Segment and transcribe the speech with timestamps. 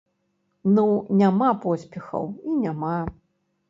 [0.77, 0.85] Ну,
[1.21, 2.99] няма поспехаў і няма.